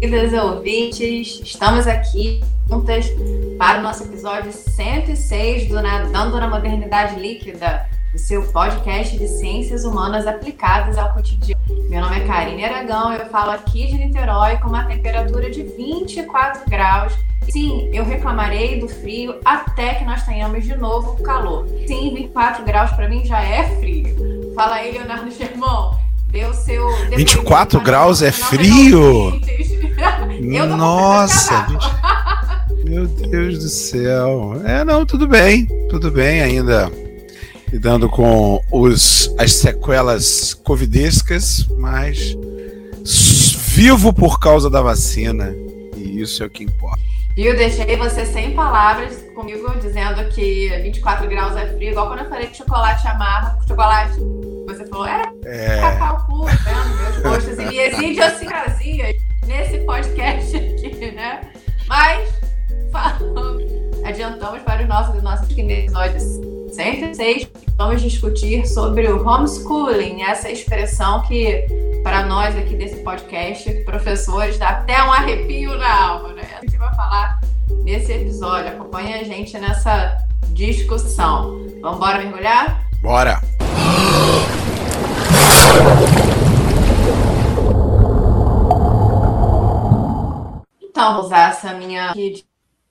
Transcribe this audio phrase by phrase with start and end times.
[0.00, 3.06] queridas ouvintes, estamos aqui juntas
[3.58, 7.84] para o nosso episódio 106 do Nadando na Modernidade Líquida,
[8.14, 11.60] o seu podcast de ciências humanas aplicadas ao cotidiano.
[11.90, 16.70] Meu nome é Karine Aragão, eu falo aqui de Niterói com uma temperatura de 24
[16.70, 17.12] graus.
[17.50, 21.66] Sim, eu reclamarei do frio até que nós tenhamos de novo calor.
[21.88, 24.54] Sim, 24 graus para mim já é frio.
[24.54, 25.98] Fala aí, Leonardo Germão.
[26.30, 26.86] Deu seu.
[27.16, 29.40] 24 graus é frio?
[30.48, 31.62] Nossa!
[31.62, 32.08] 20...
[32.88, 34.60] Meu Deus do céu.
[34.64, 35.66] É, não, tudo bem.
[35.90, 36.90] Tudo bem ainda.
[37.70, 42.34] Lidando com os, as sequelas covidescas, mas
[43.74, 45.54] vivo por causa da vacina.
[45.94, 46.98] E isso é o que importa.
[47.36, 47.54] Viu?
[47.56, 52.46] Deixei você sem palavras comigo, dizendo que 24 graus é frio, igual quando eu falei
[52.46, 54.18] que chocolate amarra, chocolate
[54.66, 55.80] você falou, é, é...
[55.80, 61.40] cacau puro, vendo meus gostos e minhas idiosincrasias nesse podcast aqui, né?
[61.86, 62.28] Mas,
[62.92, 63.64] falando,
[64.04, 64.88] adiantamos para os
[65.22, 66.22] nossos, episódios
[66.74, 71.66] 106, vamos discutir sobre o homeschooling, essa expressão que,
[72.02, 76.42] para nós aqui desse podcast, professores, dá até um arrepio na alma, né?
[76.56, 77.40] A gente vai falar
[77.82, 80.18] nesse episódio, acompanha a gente nessa
[80.50, 81.66] discussão.
[81.80, 82.86] Vamos embora mergulhar?
[83.00, 83.40] Bora!
[90.97, 92.44] Então, vou usar essa minha de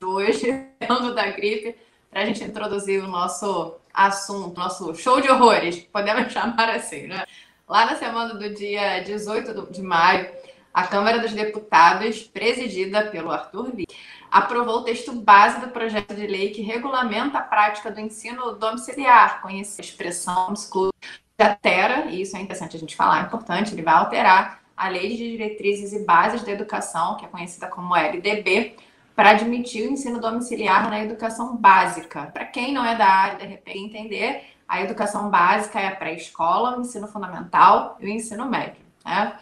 [0.03, 1.75] hoje, falando da gripe,
[2.09, 7.25] para a gente introduzir o nosso assunto, nosso show de horrores, podemos chamar assim, né?
[7.67, 10.29] Lá na semana do dia 18 de maio,
[10.73, 13.91] a Câmara dos Deputados, presidida pelo Arthur Lira,
[14.31, 19.41] aprovou o texto base do projeto de lei que regulamenta a prática do ensino domiciliar,
[19.41, 23.81] conhecida expressão school, que altera, e isso é interessante a gente falar, é importante, ele
[23.81, 28.75] vai alterar a Lei de Diretrizes e Bases da Educação, que é conhecida como LDB,
[29.15, 32.27] para admitir o ensino domiciliar na educação básica.
[32.27, 36.77] Para quem não é da área, de repente, entender, a educação básica é a pré-escola,
[36.77, 38.81] o ensino fundamental e o ensino médio.
[39.03, 39.33] Né?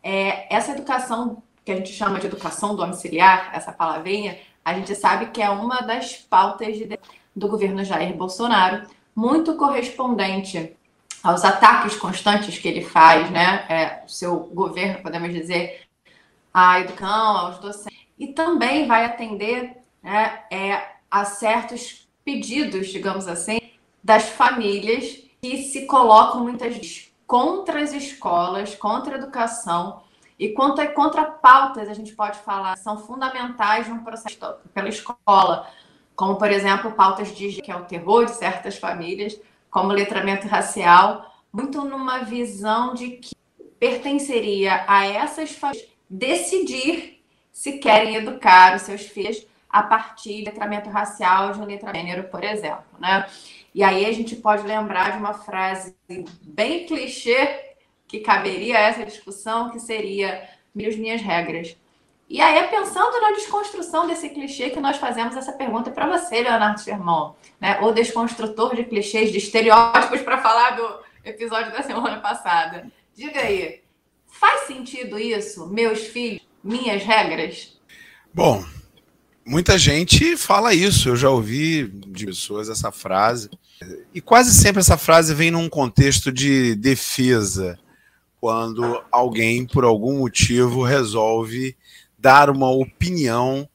[0.00, 5.26] É, essa educação que a gente chama de educação domiciliar, essa palavrinha, a gente sabe
[5.26, 6.98] que é uma das pautas de,
[7.34, 10.76] do governo Jair Bolsonaro, muito correspondente
[11.24, 13.64] aos ataques constantes que ele faz, né?
[13.66, 15.80] É, o seu governo, podemos dizer,
[16.52, 17.98] à educação, aos docentes.
[18.18, 23.58] E também vai atender né, é, a certos pedidos, digamos assim,
[24.02, 30.02] das famílias que se colocam muitas vezes contra as escolas, contra a educação
[30.38, 34.38] e contra, contra pautas, a gente pode falar, são fundamentais no processo
[34.74, 35.70] pela escola,
[36.14, 39.40] como, por exemplo, pautas de que é o terror de certas famílias,
[39.74, 43.34] como letramento racial, muito numa visão de que
[43.76, 47.20] pertenceria a essas famílias decidir
[47.50, 52.28] se querem educar os seus filhos a partir de letramento racial de um letramento gênero,
[52.28, 53.26] por exemplo, né?
[53.74, 55.96] E aí a gente pode lembrar de uma frase
[56.42, 57.74] bem clichê
[58.06, 61.76] que caberia a essa discussão, que seria minhas regras.
[62.28, 66.42] E aí é pensando na desconstrução desse clichê que nós fazemos essa pergunta para você,
[66.42, 67.78] Leonardo Firmão, né?
[67.80, 72.86] O desconstrutor de clichês, de estereótipos, para falar do episódio da semana passada.
[73.14, 73.82] Diga aí,
[74.26, 75.66] faz sentido isso?
[75.68, 77.78] Meus filhos, minhas regras?
[78.32, 78.64] Bom,
[79.44, 81.10] muita gente fala isso.
[81.10, 83.50] Eu já ouvi de pessoas essa frase.
[84.14, 87.78] E quase sempre essa frase vem num contexto de defesa,
[88.40, 91.76] quando alguém, por algum motivo, resolve
[92.24, 93.68] dar uma opinião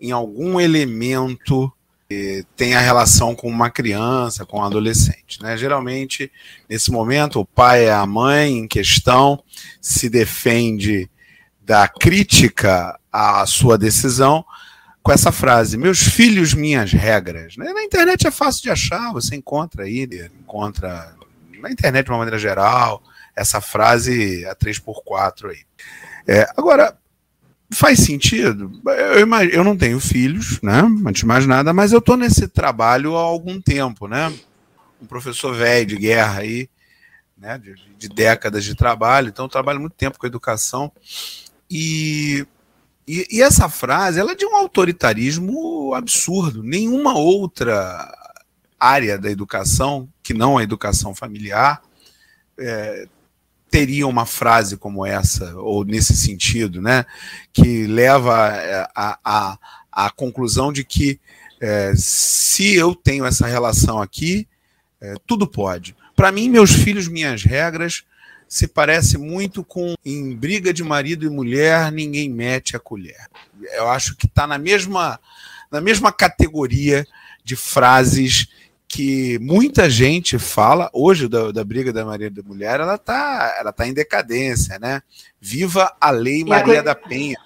[0.00, 1.72] em algum elemento
[2.08, 5.40] que tenha relação com uma criança, com um adolescente.
[5.40, 5.56] Né?
[5.56, 6.28] Geralmente,
[6.68, 9.40] nesse momento, o pai é a mãe em questão,
[9.80, 11.08] se defende
[11.60, 14.44] da crítica à sua decisão
[15.00, 17.56] com essa frase: Meus filhos, minhas regras.
[17.56, 17.72] Né?
[17.72, 20.08] Na internet é fácil de achar, você encontra aí,
[20.40, 21.14] encontra
[21.60, 23.00] na internet de uma maneira geral,
[23.36, 25.60] essa frase a 3x4 aí.
[26.26, 26.96] É, agora,
[27.72, 28.70] Faz sentido?
[28.86, 30.82] Eu, eu não tenho filhos, né?
[31.06, 34.32] Antes de mais nada, mas eu estou nesse trabalho há algum tempo, né?
[35.00, 36.68] Um professor velho de guerra aí,
[37.36, 37.58] né?
[37.58, 40.92] De, de, décadas de trabalho, então eu trabalho muito tempo com educação.
[41.70, 42.46] E,
[43.08, 46.62] e, e essa frase ela é de um autoritarismo absurdo.
[46.62, 48.12] Nenhuma outra
[48.78, 51.80] área da educação, que não a educação familiar,
[52.58, 53.06] é,
[53.72, 57.06] teria uma frase como essa, ou nesse sentido, né,
[57.54, 59.58] que leva à a, a,
[59.90, 61.18] a, conclusão de que
[61.58, 64.46] é, se eu tenho essa relação aqui,
[65.00, 65.96] é, tudo pode.
[66.14, 68.04] Para mim, meus filhos, minhas regras,
[68.46, 73.26] se parece muito com em briga de marido e mulher, ninguém mete a colher.
[73.72, 75.18] Eu acho que está na mesma,
[75.70, 77.06] na mesma categoria
[77.42, 78.48] de frases
[78.92, 83.72] que muita gente fala hoje da, da briga da Maria da Mulher, ela está ela
[83.72, 85.00] tá em decadência, né?
[85.40, 86.82] Viva a Lei Maria a...
[86.82, 87.38] da Penha.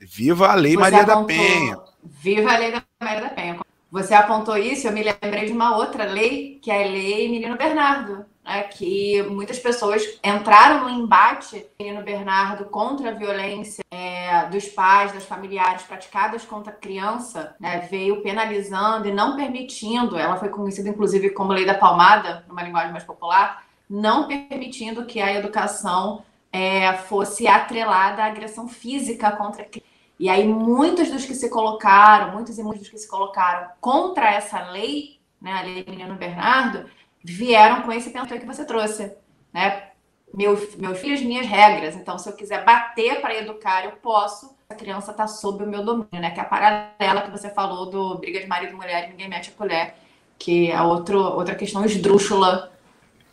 [0.00, 1.20] Viva a Lei Você Maria apontou...
[1.20, 1.78] da Penha.
[2.02, 3.60] Viva a Lei da Maria da Penha.
[3.90, 7.58] Você apontou isso, eu me lembrei de uma outra lei, que é a Lei Menino
[7.58, 14.66] Bernardo, né, que muitas pessoas entraram no embate, menino Bernardo, contra a violência é, dos
[14.68, 20.48] pais, das familiares praticadas contra a criança, né, veio penalizando e não permitindo, ela foi
[20.48, 26.24] conhecida inclusive como lei da palmada, numa linguagem mais popular, não permitindo que a educação
[26.50, 29.88] é, fosse atrelada à agressão física contra a criança.
[30.18, 34.30] E aí muitos dos que se colocaram, muitos e muitos dos que se colocaram contra
[34.32, 36.88] essa lei, né, a lei Menino Bernardo,
[37.22, 39.12] vieram com esse pensamento que você trouxe,
[39.52, 39.88] né?
[40.32, 41.94] Meu, meus filhos, minhas regras.
[41.96, 44.56] Então, se eu quiser bater para educar, eu posso.
[44.68, 46.30] A criança está sob o meu domínio, né?
[46.30, 49.50] Que é a paralela que você falou do briga de marido e mulher ninguém mete
[49.50, 49.94] a colher,
[50.38, 52.70] que é outro, outra questão esdrúxula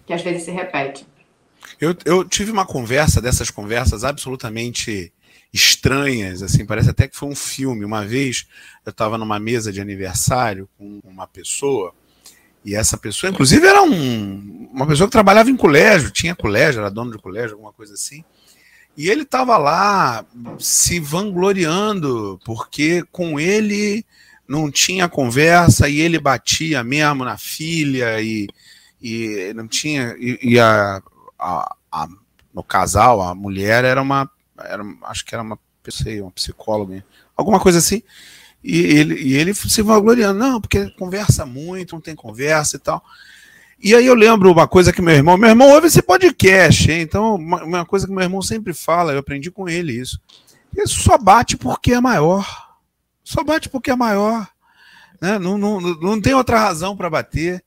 [0.05, 1.05] que às vezes se repete.
[1.79, 5.11] Eu, eu tive uma conversa dessas conversas absolutamente
[5.51, 7.85] estranhas, assim, parece até que foi um filme.
[7.85, 8.47] Uma vez
[8.85, 11.93] eu estava numa mesa de aniversário com uma pessoa
[12.65, 16.89] e essa pessoa, inclusive, era um, uma pessoa que trabalhava em colégio, tinha colégio, era
[16.89, 18.25] dono de colégio, alguma coisa assim.
[18.97, 20.25] E ele estava lá
[20.57, 24.03] se vangloriando, porque com ele
[24.47, 28.47] não tinha conversa e ele batia mesmo na filha e,
[28.99, 30.15] e não tinha.
[30.17, 31.03] E, e a,
[31.37, 32.07] a, a,
[32.51, 34.27] no casal, a mulher era uma.
[34.57, 35.59] Era, acho que era uma,
[35.89, 37.05] sei, uma psicóloga,
[37.37, 38.01] alguma coisa assim.
[38.67, 43.03] E ele, e ele se vangloriando, não, porque conversa muito, não tem conversa e tal.
[43.79, 47.01] E aí eu lembro uma coisa que meu irmão, meu irmão ouve esse podcast, hein?
[47.01, 50.19] então uma, uma coisa que meu irmão sempre fala, eu aprendi com ele isso.
[50.75, 52.43] Isso só bate porque é maior.
[53.23, 54.47] Só bate porque é maior.
[55.21, 55.37] Né?
[55.37, 57.63] Não, não, não tem outra razão para bater,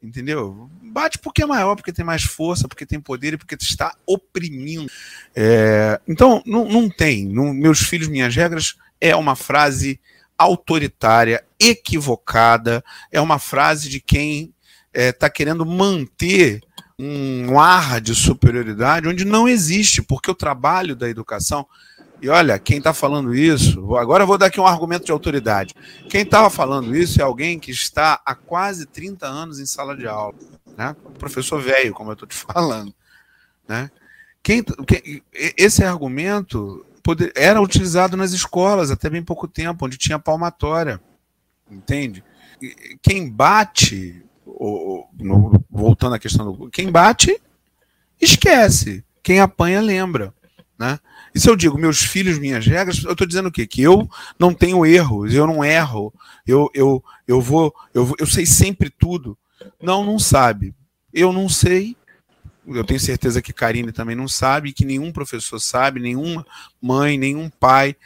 [0.00, 0.70] entendeu?
[0.80, 4.88] Bate porque é maior, porque tem mais força, porque tem poder e porque está oprimindo.
[5.34, 7.26] É, então, não, não tem.
[7.26, 9.98] Não, meus filhos, minhas regras, é uma frase
[10.38, 14.52] autoritária, equivocada, é uma frase de quem
[14.92, 16.62] está é, tá querendo manter
[16.98, 21.66] um ar de superioridade onde não existe, porque o trabalho da educação.
[22.20, 25.74] E olha, quem está falando isso, agora eu vou dar aqui um argumento de autoridade.
[26.08, 30.06] Quem estava falando isso é alguém que está há quase 30 anos em sala de
[30.06, 30.34] aula.
[30.76, 30.94] Né?
[31.18, 32.94] professor velho, como eu estou te falando.
[33.68, 33.90] Né?
[34.42, 40.18] Quem, quem, esse argumento poder, era utilizado nas escolas até bem pouco tempo, onde tinha
[40.18, 41.00] palmatória.
[41.70, 42.24] Entende?
[43.00, 44.24] Quem bate,
[45.70, 46.68] voltando à questão do.
[46.68, 47.40] Quem bate,
[48.20, 49.04] esquece.
[49.22, 50.34] Quem apanha, lembra.
[50.76, 50.98] Né?
[51.32, 53.68] E se eu digo meus filhos, minhas regras, eu estou dizendo o quê?
[53.68, 56.12] Que eu não tenho erros, eu não erro,
[56.46, 59.38] eu, eu, eu, vou, eu, eu sei sempre tudo.
[59.80, 60.74] Não, não sabe.
[61.12, 61.96] Eu não sei,
[62.66, 66.46] eu tenho certeza que Karine também não sabe, que nenhum professor sabe, nenhuma
[66.80, 67.96] mãe, nenhum pai.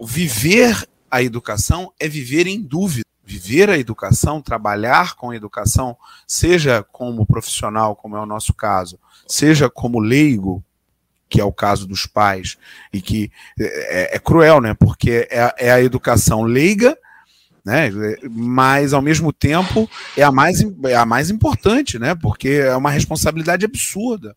[0.00, 3.04] Viver a educação é viver em dúvida.
[3.24, 5.96] Viver a educação, trabalhar com a educação,
[6.28, 10.62] seja como profissional, como é o nosso caso, seja como leigo,
[11.28, 12.56] que é o caso dos pais,
[12.92, 14.74] e que é, é, é cruel, né?
[14.74, 16.96] Porque é, é a educação leiga
[17.66, 17.90] né?
[18.30, 22.14] Mas ao mesmo tempo é a mais, é a mais importante, né?
[22.14, 24.36] Porque é uma responsabilidade absurda,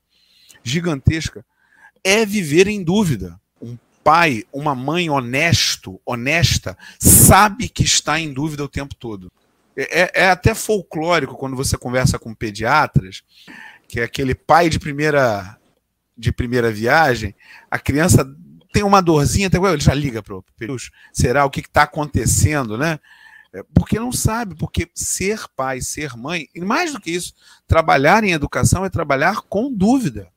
[0.64, 1.46] gigantesca.
[2.04, 3.40] É viver em dúvida.
[3.62, 9.32] Um pai, uma mãe honesto, honesta, sabe que está em dúvida o tempo todo.
[9.78, 13.22] É, é, é até folclórico quando você conversa com pediatras,
[13.88, 15.56] que é aquele pai de primeira
[16.18, 17.34] de primeira viagem,
[17.72, 18.30] a criança
[18.74, 20.44] tem uma dorzinha, ele já liga para o
[21.14, 23.00] será o que está acontecendo, né?
[23.52, 27.34] É, porque não sabe, porque ser pai, ser mãe, e mais do que isso,
[27.68, 30.28] trabalhar em educação é trabalhar com dúvida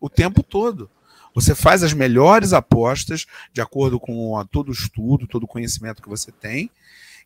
[0.00, 0.90] o tempo todo.
[1.34, 6.02] Você faz as melhores apostas de acordo com a, todo o estudo, todo o conhecimento
[6.02, 6.70] que você tem,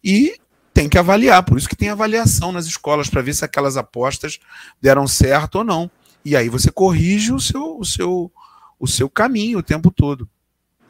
[0.02, 0.38] e
[0.74, 1.42] tem que avaliar.
[1.44, 4.38] Por isso que tem avaliação nas escolas para ver se aquelas apostas
[4.80, 5.90] deram certo ou não.
[6.24, 8.32] E aí você corrige o seu, o seu,
[8.78, 10.28] o seu caminho o tempo todo.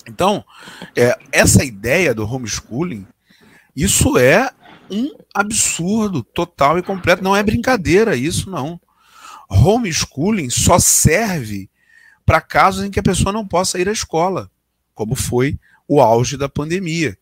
[0.07, 0.45] Então,
[0.95, 3.07] é, essa ideia do homeschooling
[3.77, 4.51] isso é
[4.91, 7.23] um absurdo total e completo.
[7.23, 8.81] Não é brincadeira isso, não.
[9.51, 11.69] Homeschooling só serve
[12.25, 14.51] para casos em que a pessoa não possa ir à escola,
[14.95, 17.17] como foi o auge da pandemia.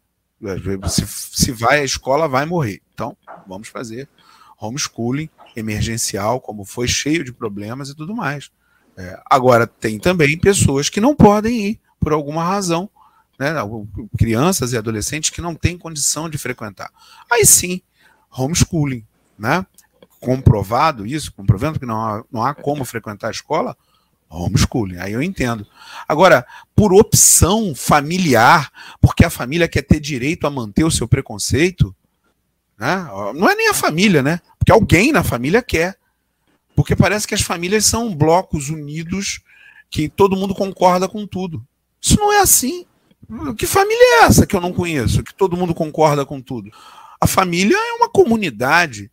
[0.89, 2.81] Se, se vai à escola, vai morrer.
[2.95, 4.09] Então, vamos fazer
[4.59, 8.51] homeschooling emergencial, como foi cheio de problemas e tudo mais.
[8.97, 12.89] É, agora, tem também pessoas que não podem ir por alguma razão,
[13.39, 13.53] né?
[14.19, 16.91] crianças e adolescentes que não têm condição de frequentar.
[17.31, 17.81] Aí sim,
[18.31, 19.05] homeschooling,
[19.39, 19.67] né?
[20.25, 23.77] comprovado isso, comprovando que não há, não há como frequentar a escola,
[24.31, 25.67] homeschooling, aí eu entendo.
[26.09, 31.95] Agora, por opção familiar, porque a família quer ter direito a manter o seu preconceito,
[32.79, 33.07] né?
[33.35, 34.41] não é nem a família, né?
[34.59, 35.97] Porque alguém na família quer.
[36.75, 39.41] Porque parece que as famílias são blocos unidos
[39.89, 41.65] que todo mundo concorda com tudo.
[42.01, 42.85] Isso não é assim.
[43.57, 46.71] Que família é essa que eu não conheço, que todo mundo concorda com tudo?
[47.21, 49.11] A família é uma comunidade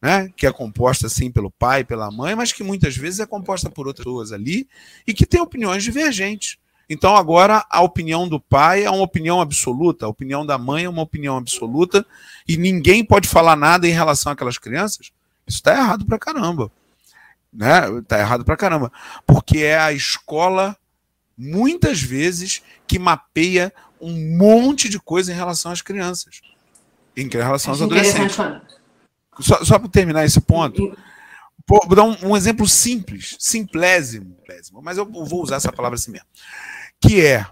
[0.00, 3.70] né, que é composta assim pelo pai, pela mãe, mas que muitas vezes é composta
[3.70, 4.68] por outras pessoas ali
[5.06, 6.58] e que tem opiniões divergentes.
[6.88, 10.88] Então agora a opinião do pai é uma opinião absoluta, a opinião da mãe é
[10.88, 12.06] uma opinião absoluta
[12.46, 15.10] e ninguém pode falar nada em relação àquelas crianças.
[15.46, 16.70] Isso está errado pra caramba.
[17.52, 17.80] Né?
[18.06, 18.92] Tá errado pra caramba.
[19.26, 20.76] Porque é a escola,
[21.36, 26.40] muitas vezes, que mapeia um monte de coisa em relação às crianças.
[27.16, 28.36] Em relação aos adolescentes.
[29.40, 30.96] Só, só para terminar esse ponto,
[31.66, 34.36] vou dar um, um, exemplo simples, simplésimo,
[34.82, 36.26] mas eu vou usar essa palavra assim mesmo.
[37.00, 37.46] Que é,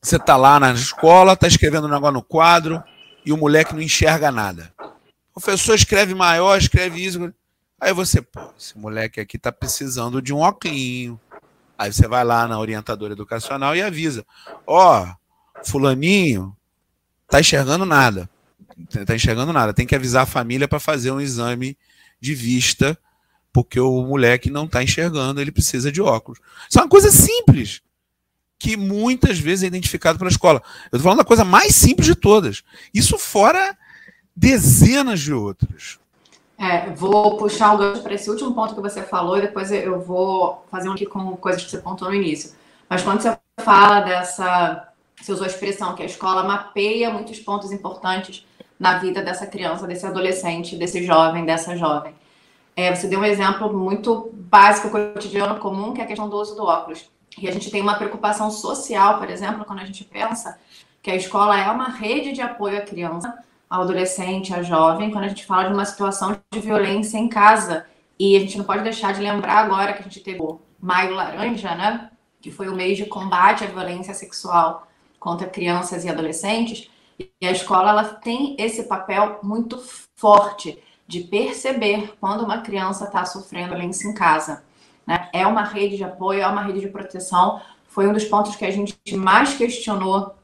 [0.00, 2.82] você tá lá na escola, tá escrevendo um negócio no quadro
[3.24, 4.72] e o moleque não enxerga nada.
[5.34, 7.32] O professor escreve maior, escreve isso.
[7.80, 11.18] Aí você, pô, esse moleque aqui tá precisando de um óculos.
[11.78, 14.24] Aí você vai lá na orientadora educacional e avisa:
[14.66, 16.56] Ó, oh, fulaninho,
[17.28, 18.28] tá enxergando nada
[19.06, 19.72] tá enxergando nada.
[19.72, 21.76] Tem que avisar a família para fazer um exame
[22.20, 22.98] de vista,
[23.52, 26.40] porque o moleque não está enxergando, ele precisa de óculos.
[26.68, 27.80] Isso é uma coisa simples,
[28.58, 30.62] que muitas vezes é identificado pela escola.
[30.92, 32.62] Eu estou falando da coisa mais simples de todas.
[32.92, 33.76] Isso fora
[34.34, 35.98] dezenas de outras.
[36.58, 40.00] É, vou puxar o gancho para esse último ponto que você falou e depois eu
[40.00, 42.54] vou fazer um aqui com coisas que você pontuou no início.
[42.88, 44.88] Mas quando você fala dessa.
[45.20, 48.46] Você usou a expressão que a escola mapeia muitos pontos importantes
[48.78, 52.14] na vida dessa criança, desse adolescente, desse jovem, dessa jovem.
[52.76, 56.54] É, você deu um exemplo muito básico, cotidiano, comum, que é a questão do uso
[56.54, 57.08] do óculos.
[57.38, 60.58] E a gente tem uma preocupação social, por exemplo, quando a gente pensa
[61.02, 63.34] que a escola é uma rede de apoio à criança,
[63.68, 67.86] ao adolescente, à jovem, quando a gente fala de uma situação de violência em casa.
[68.18, 71.14] E a gente não pode deixar de lembrar agora que a gente teve o Maio
[71.14, 72.10] Laranja, né?
[72.40, 74.86] Que foi o mês de combate à violência sexual
[75.18, 76.90] contra crianças e adolescentes.
[77.18, 79.82] E a escola ela tem esse papel muito
[80.16, 84.64] forte de perceber quando uma criança está sofrendo violência em casa.
[85.06, 85.28] Né?
[85.32, 87.60] É uma rede de apoio, é uma rede de proteção.
[87.86, 90.34] Foi um dos pontos que a gente mais questionou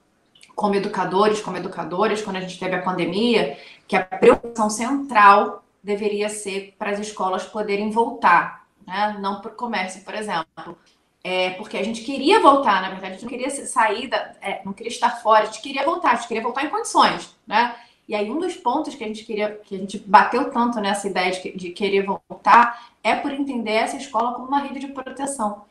[0.55, 6.29] como educadores, como educadoras, quando a gente teve a pandemia, que a preocupação central deveria
[6.29, 9.17] ser para as escolas poderem voltar, né?
[9.21, 10.77] não para o comércio, por exemplo
[11.25, 14.61] é, porque a gente queria voltar, na verdade, a gente não queria sair, da, é,
[14.65, 17.77] não queria estar fora, a gente queria voltar, a gente queria voltar em condições, né?
[18.09, 21.07] E aí um dos pontos que a gente queria, que a gente bateu tanto nessa
[21.07, 25.63] ideia de, de querer voltar, é por entender essa escola como uma rede de proteção.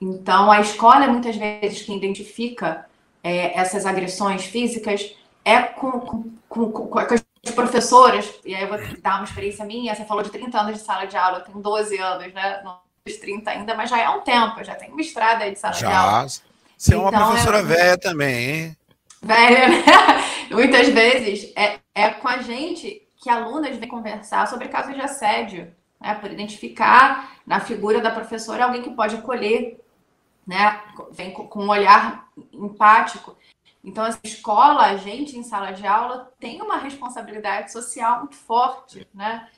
[0.00, 2.86] Então, a escola é muitas vezes quem identifica
[3.28, 7.22] é, essas agressões físicas, é com, com, com, com, as
[7.54, 10.84] professoras, e aí eu vou dar uma experiência minha, você falou de 30 anos de
[10.84, 12.62] sala de aula, eu tenho 12 anos, né?
[13.20, 15.88] 30 ainda, mas já é um tempo, já tem uma estrada aí de sala já.
[15.88, 16.26] de aula.
[16.28, 17.62] Você então, é uma então, professora é...
[17.62, 18.76] velha também, hein?
[19.22, 19.84] Velha, né?
[20.52, 25.72] Muitas vezes é, é com a gente que alunas vêm conversar sobre casos de assédio,
[26.00, 26.14] né?
[26.14, 29.80] Por identificar na figura da professora alguém que pode acolher,
[30.48, 30.82] né?
[31.12, 33.36] Vem com um olhar empático.
[33.84, 39.06] Então, essa escola, a gente em sala de aula, tem uma responsabilidade social muito forte,
[39.14, 39.48] né?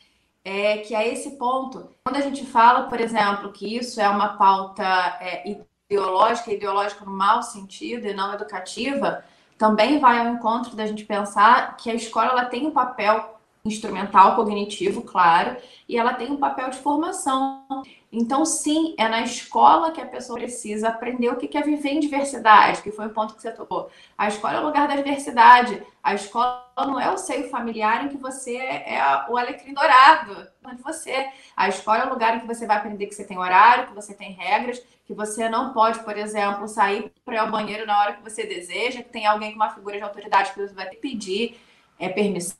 [0.44, 1.90] é que é esse ponto.
[2.04, 4.84] Quando a gente fala, por exemplo, que isso é uma pauta
[5.20, 9.24] é, ideológica, ideológica no mau sentido e não educativa,
[9.58, 14.36] também vai ao encontro da gente pensar que a escola ela tem um papel instrumental
[14.36, 15.56] cognitivo, claro,
[15.88, 17.64] e ela tem um papel de formação.
[18.12, 22.00] Então, sim, é na escola que a pessoa precisa aprender o que é viver em
[22.00, 23.88] diversidade, que foi o ponto que você tocou.
[24.16, 25.82] A escola é o lugar da diversidade.
[26.02, 30.72] A escola não é o seio familiar em que você é o alecrim dourado, não
[30.72, 31.28] é de você.
[31.56, 33.94] A escola é o lugar em que você vai aprender que você tem horário, que
[33.94, 38.14] você tem regras, que você não pode, por exemplo, sair para ao banheiro na hora
[38.14, 41.60] que você deseja, que tem alguém com uma figura de autoridade que você vai pedir
[41.98, 42.56] é, permissão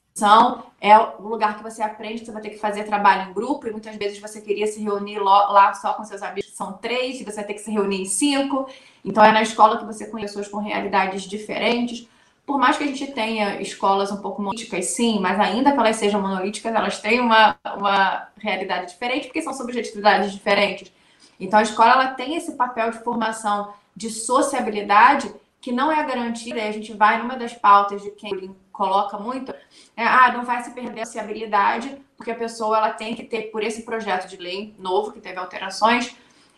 [0.80, 3.70] é o lugar que você aprende, você vai ter que fazer trabalho em grupo, e
[3.70, 7.36] muitas vezes você queria se reunir lá só com seus amigos, são três, e você
[7.36, 8.68] vai ter que se reunir em cinco.
[9.04, 12.08] Então, é na escola que você conhece pessoas com realidades diferentes.
[12.46, 15.96] Por mais que a gente tenha escolas um pouco monolíticas, sim, mas ainda que elas
[15.96, 20.90] sejam monolíticas, elas têm uma, uma realidade diferente, porque são subjetividades diferentes.
[21.38, 26.62] Então, a escola ela tem esse papel de formação de sociabilidade que não é garantida,
[26.62, 29.52] a gente vai numa das pautas de quem coloca muito,
[29.94, 33.50] é, ah, não vai se perder a sociabilidade, porque a pessoa ela tem que ter,
[33.50, 36.16] por esse projeto de lei novo, que teve alterações,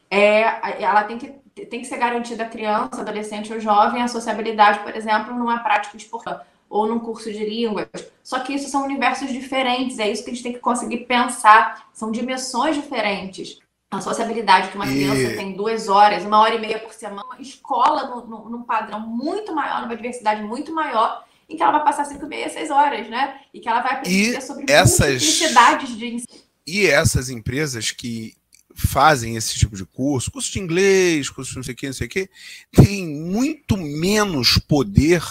[0.09, 1.31] é, ela tem que,
[1.67, 5.97] tem que ser garantida a criança, adolescente ou jovem a sociabilidade, por exemplo, numa prática
[5.97, 7.89] esportiva ou num curso de línguas.
[8.23, 11.89] Só que isso são universos diferentes, é isso que a gente tem que conseguir pensar,
[11.93, 13.59] são dimensões diferentes.
[13.91, 15.37] A sociabilidade que uma criança e...
[15.37, 19.53] tem duas horas, uma hora e meia por semana, escola no, no, num padrão muito
[19.53, 23.41] maior, numa diversidade muito maior, em que ela vai passar cinco, meia, seis horas, né?
[23.53, 25.23] E que ela vai aprender e sobre essas...
[25.23, 26.43] multiplicidades de ensino.
[26.67, 28.35] E essas empresas que
[28.75, 31.93] fazem esse tipo de curso, curso de inglês, curso de não sei o que, não
[31.93, 32.31] sei o que,
[32.73, 35.23] têm muito menos poder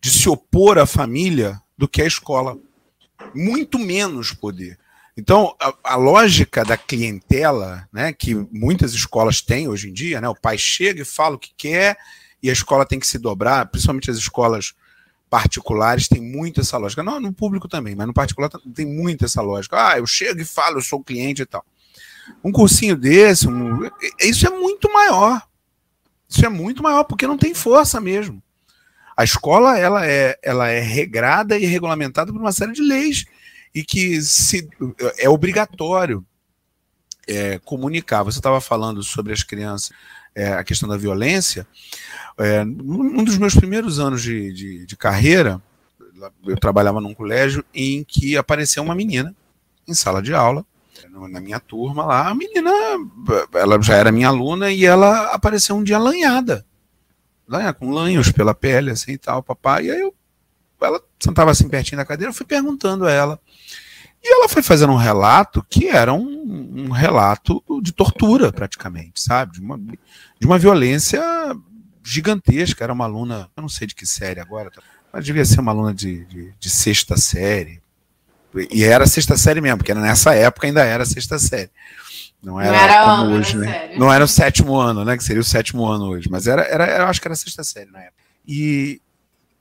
[0.00, 2.58] de se opor à família do que a escola.
[3.34, 4.78] Muito menos poder.
[5.16, 10.28] Então, a, a, lógica da clientela, né, que muitas escolas têm hoje em dia, né,
[10.28, 11.96] o pai chega e fala o que quer
[12.42, 14.72] e a escola tem que se dobrar, principalmente as escolas
[15.30, 17.04] particulares têm muito essa lógica.
[17.04, 19.92] Não, no público também, mas no particular tem muito essa lógica.
[19.92, 21.64] Ah, eu chego e falo, eu sou cliente e tal.
[22.44, 23.88] Um cursinho desse, um,
[24.20, 25.40] isso é muito maior.
[26.28, 28.42] Isso é muito maior, porque não tem força mesmo.
[29.16, 33.24] A escola ela é, ela é regrada e regulamentada por uma série de leis
[33.74, 34.68] e que se,
[35.18, 36.24] é obrigatório
[37.28, 38.22] é, comunicar.
[38.22, 39.90] Você estava falando sobre as crianças,
[40.40, 41.66] é, a questão da violência.
[42.38, 45.60] É, um dos meus primeiros anos de, de, de carreira,
[46.46, 49.34] eu trabalhava num colégio em que apareceu uma menina
[49.86, 50.64] em sala de aula
[51.30, 52.70] na minha turma lá, a menina,
[53.54, 56.64] ela já era minha aluna e ela apareceu um dia lanhada
[57.50, 59.86] né, com lanhos pela pele, assim e tal, papai.
[59.86, 60.14] E aí eu,
[60.80, 63.40] ela sentava assim pertinho da cadeira, eu fui perguntando a ela.
[64.22, 69.54] E ela foi fazendo um relato que era um, um relato de tortura, praticamente, sabe?
[69.54, 71.22] De uma, de uma violência
[72.04, 72.84] gigantesca.
[72.84, 74.70] Era uma aluna, eu não sei de que série agora,
[75.12, 77.80] mas devia ser uma aluna de, de, de sexta série.
[78.70, 81.70] E era sexta série mesmo, porque nessa época ainda era sexta série.
[82.42, 83.72] Não era, não era como ano, hoje, né?
[83.72, 83.98] Sério.
[83.98, 85.16] Não era o sétimo ano, né?
[85.16, 86.28] Que seria o sétimo ano hoje.
[86.30, 88.14] Mas era, era eu acho que era a sexta série na época.
[88.46, 89.00] E,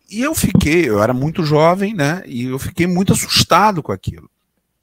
[0.10, 2.24] e eu fiquei, eu era muito jovem, né?
[2.26, 4.30] E eu fiquei muito assustado com aquilo.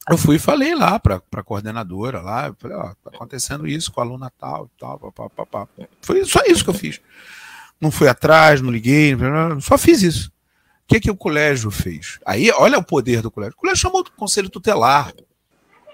[0.08, 4.00] Eu fui e falei lá para a coordenadora lá, falei, ó, tá acontecendo isso com
[4.00, 5.68] a aluna tal e tal, papapá.
[6.00, 7.00] Foi só isso que eu fiz.
[7.80, 9.16] Não fui atrás, não liguei,
[9.60, 10.28] só fiz isso.
[10.28, 12.20] O que, que o colégio fez?
[12.24, 13.54] Aí, olha o poder do colégio.
[13.56, 15.12] O colégio chamou o conselho tutelar.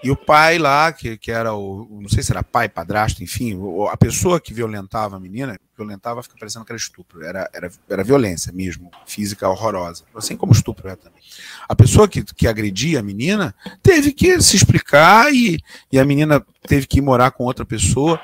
[0.03, 3.57] E o pai lá, que, que era o, não sei se era pai, padrasto, enfim,
[3.89, 8.03] a pessoa que violentava a menina, violentava, fica parecendo que era estupro, era, era, era
[8.03, 11.21] violência mesmo, física horrorosa, assim como estupro é também.
[11.69, 15.57] A pessoa que, que agredia a menina teve que se explicar e,
[15.89, 18.19] e a menina teve que ir morar com outra pessoa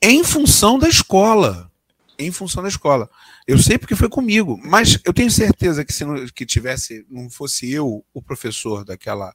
[0.00, 1.70] em função da escola.
[2.18, 3.10] Em função da escola.
[3.46, 7.28] Eu sei porque foi comigo, mas eu tenho certeza que se não, que tivesse, não
[7.28, 9.34] fosse eu o professor daquela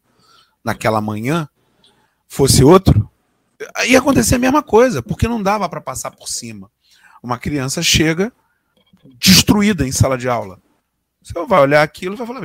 [0.63, 1.47] naquela manhã
[2.31, 3.11] fosse outro,
[3.85, 6.71] ia acontecer a mesma coisa, porque não dava para passar por cima.
[7.21, 8.31] Uma criança chega
[9.19, 10.57] destruída em sala de aula.
[11.21, 12.41] Você vai olhar aquilo e vai falar,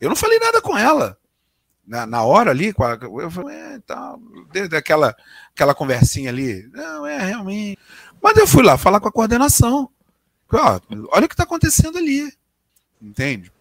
[0.00, 1.18] eu não falei nada com ela.
[1.86, 2.74] Na, na hora ali,
[3.20, 4.16] eu falei, é, tá,
[4.52, 5.14] desde aquela,
[5.54, 7.78] aquela conversinha ali, não, é realmente.
[8.22, 9.90] Mas eu fui lá falar com a coordenação.
[10.50, 10.80] Ó,
[11.12, 12.32] olha o que está acontecendo ali.
[13.00, 13.52] Entende?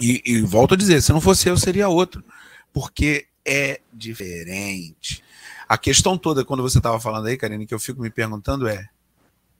[0.00, 2.24] E, e volto a dizer, se não fosse eu, seria outro
[2.72, 5.24] porque é diferente.
[5.66, 8.88] A questão toda, quando você estava falando aí, Karine, que eu fico me perguntando é: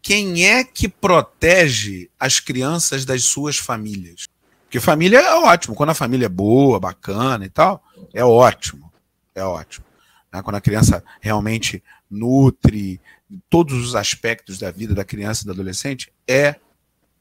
[0.03, 4.27] quem é que protege as crianças das suas famílias?
[4.65, 8.93] Porque família é ótimo, quando a família é boa, bacana e tal, é ótimo.
[9.35, 9.87] É ótimo.
[10.33, 10.43] Né?
[10.43, 13.01] Quando a criança realmente nutre
[13.49, 16.57] todos os aspectos da vida da criança e do adolescente, é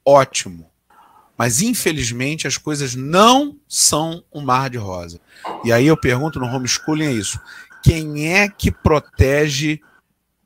[0.05, 0.69] ótimo.
[1.37, 5.19] Mas infelizmente as coisas não são um mar de rosa.
[5.63, 7.39] E aí eu pergunto no homeschooling é isso:
[7.83, 9.79] quem é que protege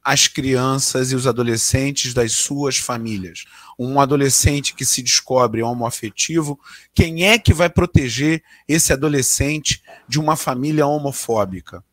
[0.04, 3.46] as crianças e os adolescentes das suas famílias?
[3.78, 6.60] Um adolescente que se descobre homoafetivo,
[6.94, 11.84] quem é que vai proteger esse adolescente de uma família homofóbica?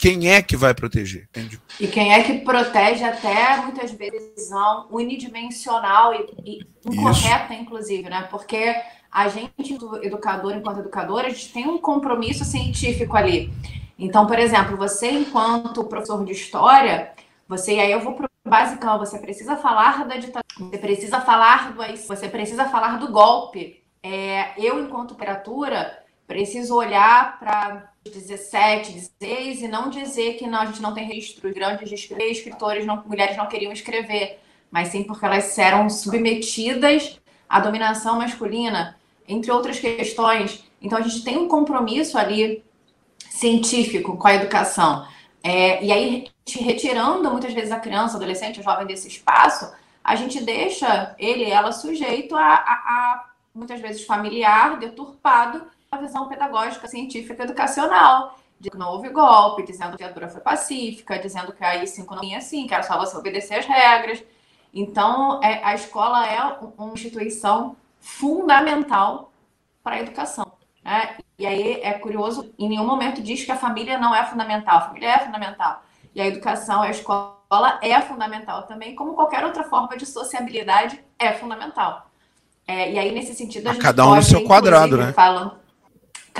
[0.00, 1.28] Quem é que vai proteger?
[1.28, 1.60] Entende?
[1.78, 7.62] E quem é que protege até muitas vezes visão unidimensional e, e incorreta, Isso.
[7.62, 8.26] inclusive, né?
[8.30, 8.74] Porque
[9.12, 13.52] a gente, educador, enquanto educador, a gente tem um compromisso científico ali.
[13.98, 17.12] Então, por exemplo, você, enquanto professor de história,
[17.46, 21.72] você, aí eu vou para o basicão, você precisa falar da ditadura, você precisa falar
[21.72, 23.82] do você precisa falar do golpe.
[24.02, 25.99] É, eu, enquanto literatura,
[26.30, 31.52] preciso olhar para 17, 16 e não dizer que não, a gente não tem registro
[31.52, 34.38] grandes de escritores, não, mulheres não queriam escrever,
[34.70, 40.64] mas sim porque elas eram submetidas à dominação masculina, entre outras questões.
[40.80, 42.64] Então a gente tem um compromisso ali
[43.28, 45.04] científico com a educação.
[45.42, 49.68] É, e aí, retirando muitas vezes a criança, adolescente, o jovem desse espaço,
[50.04, 55.66] a gente deixa ele ela sujeito a, a, a muitas vezes familiar, deturpado,
[55.98, 58.38] visão pedagógica, científica, educacional.
[58.58, 62.10] De que não houve golpe, dizendo que a ditadura foi pacífica, dizendo que a I-5
[62.10, 64.22] não tinha assim, que era só você obedecer as regras.
[64.72, 66.38] Então, é, a escola é
[66.76, 69.32] uma instituição fundamental
[69.82, 70.52] para a educação.
[70.84, 71.16] Né?
[71.38, 74.76] E aí é curioso, em nenhum momento diz que a família não é fundamental.
[74.76, 75.82] A família é fundamental.
[76.14, 81.32] E a educação, a escola é fundamental também, como qualquer outra forma de sociabilidade é
[81.32, 82.10] fundamental.
[82.68, 85.14] É, e aí, nesse sentido, a, a gente cada um pode, no seu quadrado, né?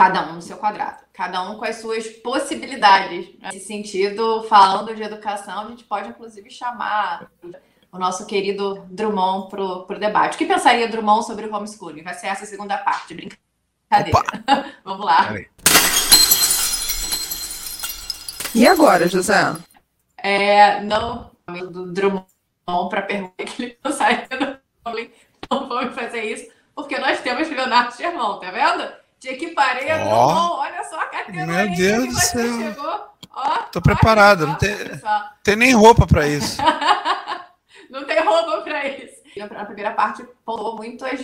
[0.00, 3.28] Cada um no seu quadrado, cada um com as suas possibilidades.
[3.38, 7.30] Nesse sentido, falando de educação, a gente pode inclusive chamar
[7.92, 10.36] o nosso querido Drummond para o debate.
[10.36, 12.02] O que pensaria Drummond sobre o homeschooling?
[12.02, 14.22] Vai ser essa segunda parte, brincadeira.
[14.82, 15.34] Vamos lá.
[18.54, 19.54] E agora, José?
[20.16, 22.24] É, não, do Drummond
[22.88, 25.12] para perguntar que ele pensaria no homeschooling.
[25.50, 28.99] Não vamos fazer isso, porque nós temos Leonardo Germão, tá vendo?
[29.20, 32.58] De equiparei a oh, olha só a categoria Meu Deus do céu.
[32.58, 33.00] Chegou.
[33.32, 34.74] Ó, Tô preparado, não tem,
[35.44, 36.60] tem nem roupa para isso.
[37.90, 39.20] não tem roupa para isso.
[39.36, 41.20] Na primeira parte, pontuou muito as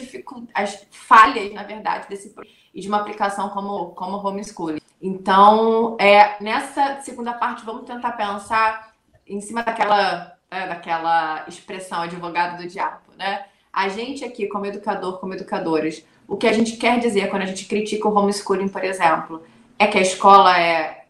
[0.54, 2.32] as falhas, na verdade, desse
[2.72, 4.80] e de uma aplicação como, como homeschooling.
[5.00, 8.92] Então, é, nessa segunda parte, vamos tentar pensar
[9.26, 13.46] em cima daquela, é, daquela expressão advogado do diabo, né?
[13.72, 17.46] A gente aqui, como educador, como educadoras, o que a gente quer dizer quando a
[17.46, 19.44] gente critica o homeschooling, por exemplo,
[19.78, 21.04] é que a escola é.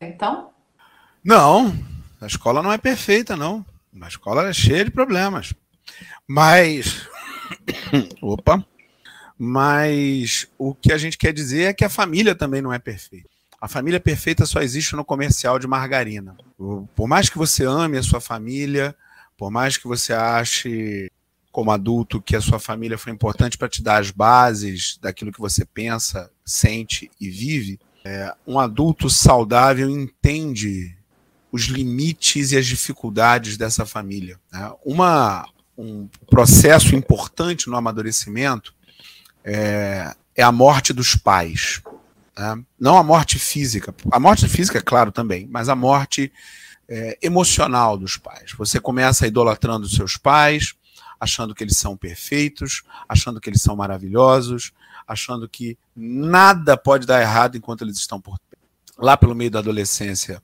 [0.00, 0.50] Então?
[1.24, 1.76] Não,
[2.20, 3.64] a escola não é perfeita, não.
[4.00, 5.54] A escola é cheia de problemas.
[6.26, 7.06] Mas.
[8.20, 8.64] Opa!
[9.38, 13.28] Mas o que a gente quer dizer é que a família também não é perfeita.
[13.60, 16.36] A família perfeita só existe no comercial de margarina.
[16.94, 18.94] Por mais que você ame a sua família,
[19.36, 21.10] por mais que você ache
[21.50, 25.40] como adulto que a sua família foi importante para te dar as bases daquilo que
[25.40, 30.96] você pensa, sente e vive, é, um adulto saudável entende
[31.50, 34.38] os limites e as dificuldades dessa família.
[34.52, 34.72] Né?
[34.84, 38.74] Uma, um processo importante no amadurecimento
[39.44, 41.82] é, é a morte dos pais.
[42.36, 42.62] Né?
[42.78, 43.94] Não a morte física.
[44.10, 46.32] A morte física, é claro, também, mas a morte
[46.88, 48.52] é, emocional dos pais.
[48.52, 50.74] Você começa idolatrando seus pais,
[51.20, 54.72] achando que eles são perfeitos, achando que eles são maravilhosos,
[55.06, 58.38] achando que nada pode dar errado enquanto eles estão por
[58.98, 60.42] lá pelo meio da adolescência,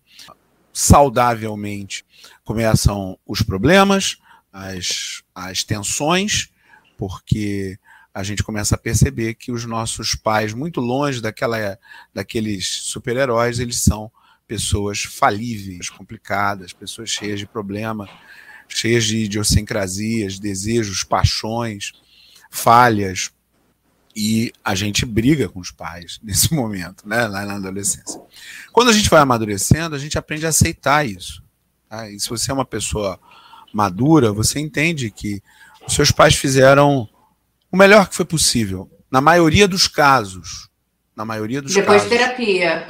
[0.73, 2.05] saudavelmente
[2.45, 4.19] começam os problemas,
[4.53, 6.51] as, as tensões,
[6.97, 7.79] porque
[8.13, 11.79] a gente começa a perceber que os nossos pais, muito longe daquela,
[12.13, 14.11] daqueles super-heróis, eles são
[14.47, 18.09] pessoas falíveis, complicadas, pessoas cheias de problema,
[18.69, 21.93] cheias de idiosincrasias, desejos, paixões,
[22.51, 23.31] falhas.
[24.17, 28.21] E a gente briga com os pais nesse momento, né, lá na adolescência.
[28.73, 31.43] Quando a gente vai amadurecendo, a gente aprende a aceitar isso.
[31.89, 32.09] Tá?
[32.09, 33.19] E se você é uma pessoa
[33.73, 35.43] madura, você entende que
[35.87, 37.09] os seus pais fizeram
[37.71, 38.89] o melhor que foi possível.
[39.11, 40.69] Na maioria dos casos.
[41.15, 42.11] Na maioria dos Depois casos.
[42.11, 42.87] De terapia.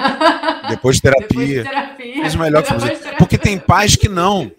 [0.69, 1.27] Depois de terapia.
[1.27, 2.21] Depois de terapia.
[2.21, 3.15] Fez o melhor que foi possível.
[3.17, 4.51] Porque tem pais que não.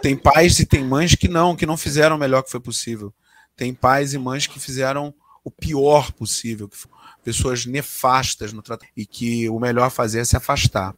[0.00, 3.12] Tem pais e tem mães que não, que não fizeram o melhor que foi possível.
[3.56, 6.76] Tem pais e mães que fizeram o pior possível, que
[7.22, 10.94] pessoas nefastas no tratamento, e que o melhor fazer é se afastar.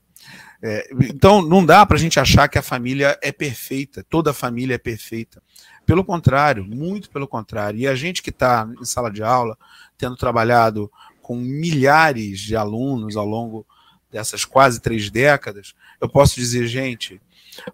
[0.63, 4.35] É, então, não dá para a gente achar que a família é perfeita, toda a
[4.35, 5.43] família é perfeita.
[5.85, 7.79] Pelo contrário, muito pelo contrário.
[7.79, 9.57] E a gente que está em sala de aula,
[9.97, 10.91] tendo trabalhado
[11.23, 13.67] com milhares de alunos ao longo
[14.11, 17.21] dessas quase três décadas, eu posso dizer, gente,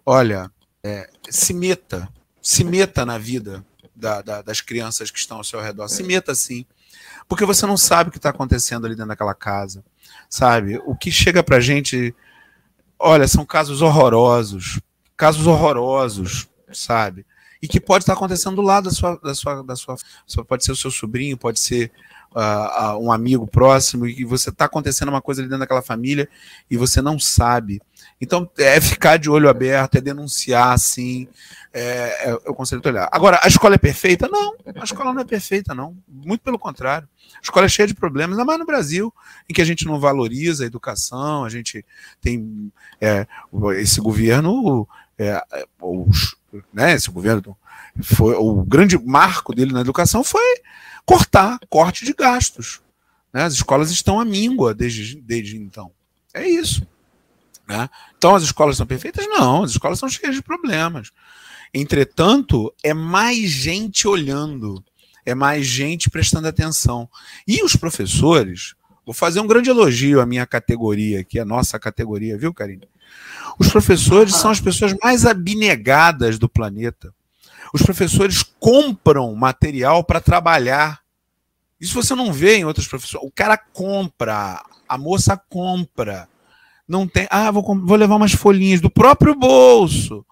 [0.05, 0.51] olha,
[0.83, 2.09] é, se meta,
[2.41, 3.65] se meta na vida
[3.95, 6.65] da, da, das crianças que estão ao seu redor, se meta sim,
[7.27, 9.83] porque você não sabe o que está acontecendo ali dentro daquela casa,
[10.29, 10.81] sabe?
[10.85, 12.13] O que chega para gente,
[12.99, 14.81] olha, são casos horrorosos,
[15.15, 17.25] casos horrorosos, sabe?
[17.61, 19.95] E que pode estar acontecendo do lado da sua, da sua, da sua,
[20.45, 21.93] pode ser o seu sobrinho, pode ser
[22.35, 26.27] uh, um amigo próximo, e você está acontecendo uma coisa ali dentro daquela família
[26.69, 27.81] e você não sabe.
[28.19, 31.27] Então, é ficar de olho aberto, é denunciar, assim,
[31.73, 33.09] é, é, o conselho olhar.
[33.11, 34.27] Agora, a escola é perfeita?
[34.27, 35.97] Não, a escola não é perfeita, não.
[36.07, 37.07] muito pelo contrário.
[37.35, 39.13] A escola é cheia de problemas, ainda mais no Brasil,
[39.49, 41.85] em que a gente não valoriza a educação, a gente
[42.21, 42.71] tem
[43.01, 43.27] é,
[43.77, 45.43] esse governo, é,
[45.81, 46.35] os,
[46.73, 47.57] né, esse governo
[48.01, 50.41] foi o grande marco dele na educação foi
[51.05, 52.81] cortar, corte de gastos.
[53.31, 53.43] Né?
[53.43, 55.91] As escolas estão à míngua desde, desde então.
[56.33, 56.85] É isso.
[57.73, 57.89] Né?
[58.15, 59.25] Então as escolas são perfeitas?
[59.27, 61.09] Não, as escolas são cheias de problemas.
[61.73, 64.83] Entretanto, é mais gente olhando,
[65.25, 67.09] é mais gente prestando atenção.
[67.47, 72.37] E os professores, vou fazer um grande elogio à minha categoria aqui, a nossa categoria,
[72.37, 72.87] viu, Karine?
[73.57, 77.11] Os professores são as pessoas mais abnegadas do planeta.
[77.73, 81.01] Os professores compram material para trabalhar.
[81.81, 83.23] Isso você não vê em outras profissões.
[83.23, 86.27] O cara compra, a moça compra.
[86.87, 87.27] Não tem.
[87.29, 90.25] Ah, vou, vou levar umas folhinhas do próprio bolso.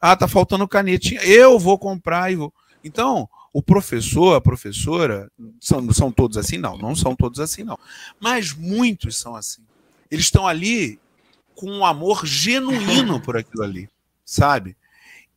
[0.00, 1.20] Ah, tá faltando canetinha.
[1.22, 2.52] Eu vou comprar e vou.
[2.82, 6.56] Então, o professor, a professora, são, são todos assim?
[6.56, 7.78] Não, não são todos assim, não.
[8.18, 9.62] Mas muitos são assim.
[10.10, 10.98] Eles estão ali
[11.54, 13.88] com um amor genuíno por aquilo ali,
[14.24, 14.76] sabe?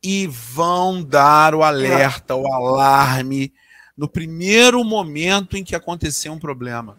[0.02, 3.52] E vão dar o alerta, o alarme
[3.96, 6.98] no primeiro momento em que acontecer um problema.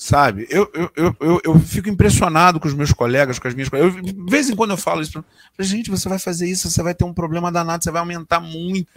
[0.00, 0.46] Sabe?
[0.48, 3.96] Eu, eu, eu, eu, fico impressionado com os meus colegas, com as minhas colegas.
[3.96, 5.24] Eu, de vez em quando eu falo isso
[5.56, 8.38] para gente, você vai fazer isso, você vai ter um problema danado, você vai aumentar
[8.38, 8.88] muito.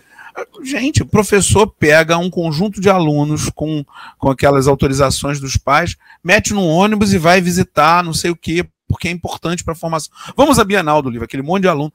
[0.64, 3.84] Gente, o professor pega um conjunto de alunos com,
[4.20, 8.64] com aquelas autorizações dos pais, mete num ônibus e vai visitar não sei o quê,
[8.88, 10.14] porque é importante para a formação.
[10.38, 11.92] Vamos à Bienal do livro, aquele monte de aluno.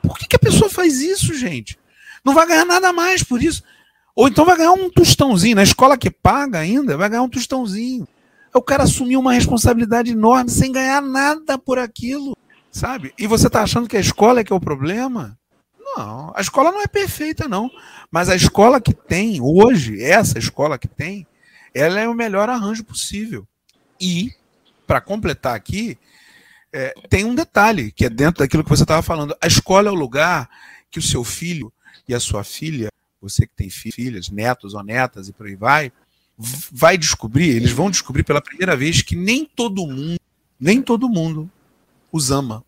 [0.00, 1.76] Por que, que a pessoa faz isso, gente?
[2.24, 3.64] Não vai ganhar nada mais por isso.
[4.14, 5.56] Ou então vai ganhar um tostãozinho.
[5.56, 8.06] Na escola que paga ainda, vai ganhar um tostãozinho.
[8.54, 12.36] O cara assumiu uma responsabilidade enorme sem ganhar nada por aquilo,
[12.70, 13.14] sabe?
[13.18, 15.38] E você está achando que a escola é que é o problema?
[15.96, 17.70] Não, a escola não é perfeita, não.
[18.10, 21.26] Mas a escola que tem hoje, essa escola que tem,
[21.74, 23.46] ela é o melhor arranjo possível.
[23.98, 24.32] E
[24.86, 25.98] para completar aqui,
[26.72, 29.34] é, tem um detalhe que é dentro daquilo que você estava falando.
[29.40, 30.48] A escola é o lugar
[30.90, 31.72] que o seu filho
[32.06, 32.90] e a sua filha,
[33.22, 35.92] você que tem filhas, netos ou netas e por aí vai,
[36.72, 40.18] vai descobrir, eles vão descobrir pela primeira vez que nem todo mundo,
[40.58, 41.48] nem todo mundo
[42.10, 42.64] os ama.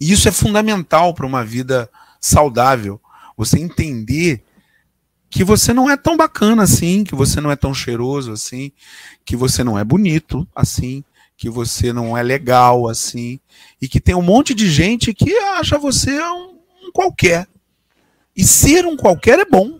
[0.00, 3.00] E isso é fundamental para uma vida saudável.
[3.36, 4.42] Você entender
[5.28, 8.72] que você não é tão bacana assim, que você não é tão cheiroso assim,
[9.24, 11.04] que você não é bonito assim,
[11.36, 13.40] que você não é legal assim,
[13.80, 17.46] e que tem um monte de gente que acha você um, um qualquer.
[18.36, 19.79] E ser um qualquer é bom.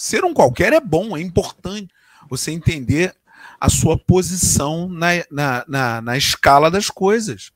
[0.00, 1.92] Ser um qualquer é bom, é importante
[2.26, 3.14] você entender
[3.60, 7.52] a sua posição na, na, na, na escala das coisas.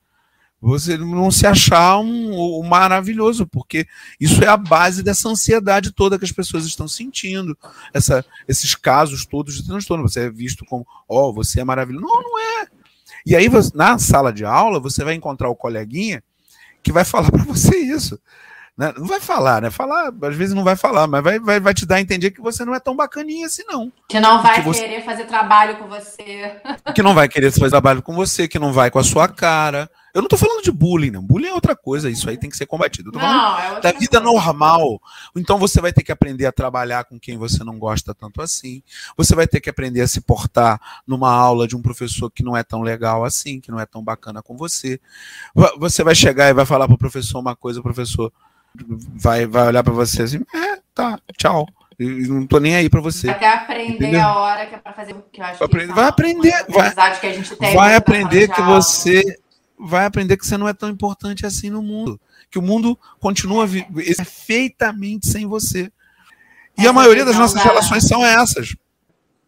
[0.61, 3.87] Você não se achar um, um, maravilhoso, porque
[4.21, 7.57] isso é a base dessa ansiedade toda que as pessoas estão sentindo,
[7.95, 10.07] essa, esses casos todos de transtorno.
[10.07, 12.05] Você é visto como, ó, oh, você é maravilhoso.
[12.05, 12.69] Não, não é.
[13.25, 16.23] E aí, na sala de aula, você vai encontrar o coleguinha
[16.83, 18.21] que vai falar para você isso.
[18.77, 18.93] Né?
[18.97, 19.71] Não vai falar, né?
[19.71, 22.41] Falar, às vezes não vai falar, mas vai, vai, vai te dar a entender que
[22.41, 23.93] você não é tão bacaninha assim, não.
[24.09, 25.03] Que não vai que querer você...
[25.03, 26.61] fazer trabalho com você.
[26.93, 29.89] Que não vai querer fazer trabalho com você, que não vai com a sua cara.
[30.13, 31.23] Eu não tô falando de bullying, não.
[31.23, 33.09] Bullying é outra coisa, isso aí tem que ser combatido.
[33.09, 34.21] Eu tô falando é da vida coisa.
[34.21, 35.01] normal.
[35.37, 38.83] Então você vai ter que aprender a trabalhar com quem você não gosta tanto assim.
[39.17, 42.57] Você vai ter que aprender a se portar numa aula de um professor que não
[42.57, 45.01] é tão legal assim, que não é tão bacana com você.
[45.79, 48.33] Você vai chegar e vai falar pro professor uma coisa, o professor
[48.75, 51.67] vai, vai olhar para você assim, é, tá, tchau.
[51.99, 53.31] Não tô nem aí para você.
[53.31, 54.23] Até aprender entendeu?
[54.23, 57.21] a hora que é para fazer o que eu acho vai, que vai aprender, vai,
[57.21, 59.39] que a gente tem vai aprender que você
[59.79, 62.21] vai aprender que você não é tão importante assim no mundo.
[62.51, 65.91] Que o mundo continua perfeitamente sem você.
[66.77, 68.75] E essa a maioria das nossas da, relações são essas.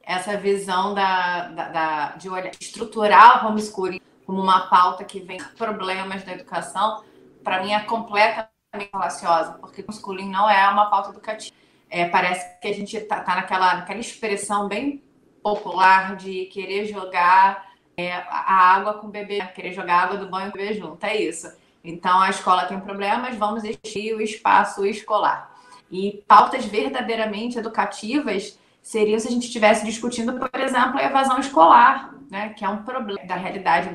[0.03, 5.39] Essa visão da, da, da, de olhar, estruturar o homeschooling como uma pauta que vem
[5.57, 7.03] problemas da educação,
[7.43, 11.55] para mim é completamente falaciosa, porque o homeschooling não é uma pauta educativa.
[11.89, 15.03] É, parece que a gente está tá naquela, naquela expressão bem
[15.43, 20.51] popular de querer jogar é, a água com o bebê, querer jogar água do banho
[20.51, 21.51] com o bebê junto, é isso.
[21.83, 25.55] Então a escola tem problemas, vamos encher o espaço escolar.
[25.91, 32.12] E pautas verdadeiramente educativas seriam se a gente estivesse discutindo, por exemplo, a evasão escolar,
[32.31, 33.89] né, que é um problema da realidade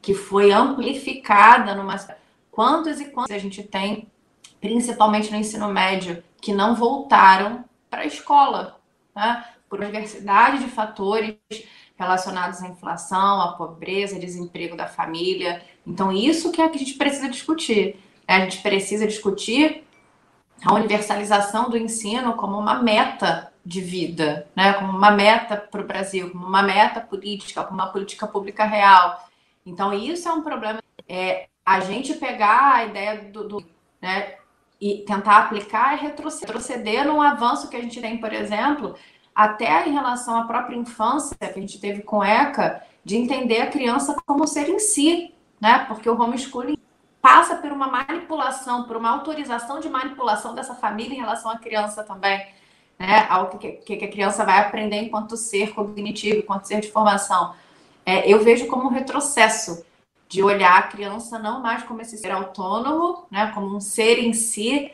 [0.00, 1.96] que foi amplificada numa
[2.58, 4.10] quantos e quantos a gente tem,
[4.60, 8.80] principalmente no ensino médio, que não voltaram para a escola,
[9.14, 9.44] né?
[9.70, 11.36] por diversidade de fatores
[11.96, 15.62] relacionados à inflação, à pobreza, desemprego da família.
[15.86, 17.94] Então, isso que é que a gente precisa discutir.
[18.26, 18.34] Né?
[18.34, 19.84] A gente precisa discutir
[20.64, 24.72] a universalização do ensino como uma meta de vida, né?
[24.72, 29.28] como uma meta para o Brasil, como uma meta política, como uma política pública real.
[29.64, 30.82] Então, isso é um problema.
[31.08, 33.66] É, a gente pegar a ideia do, do
[34.00, 34.36] né,
[34.80, 38.94] e tentar aplicar e retroceder, retroceder num avanço que a gente tem, por exemplo,
[39.34, 43.66] até em relação à própria infância que a gente teve com ECA, de entender a
[43.66, 45.84] criança como ser em si, né?
[45.86, 46.78] Porque o homeschooling
[47.20, 52.02] passa por uma manipulação, por uma autorização de manipulação dessa família em relação à criança
[52.02, 52.46] também,
[52.98, 53.26] né?
[53.28, 57.54] Ao que, que a criança vai aprender enquanto ser cognitivo, enquanto ser de formação.
[58.06, 59.86] É, eu vejo como um retrocesso
[60.28, 63.50] de olhar a criança não mais como esse ser autônomo, né?
[63.54, 64.92] Como um ser em si,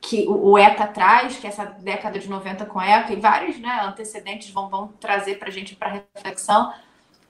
[0.00, 4.50] que o, ECA traz, que essa década de 90 com ECA, e vários né, antecedentes
[4.50, 6.72] vão, vão trazer para a gente para reflexão,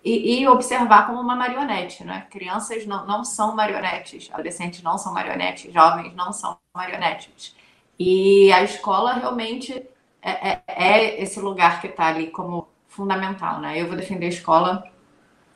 [0.05, 2.03] e, e, observar como uma marionete.
[2.03, 2.27] Né?
[2.31, 7.55] Crianças não, não são marionetes, adolescentes não são marionetes, jovens não são marionetes.
[7.99, 9.87] E a escola realmente
[10.21, 13.61] é, é, é esse lugar que está ali como fundamental.
[13.61, 13.81] Né?
[13.81, 14.85] Eu vou defender a escola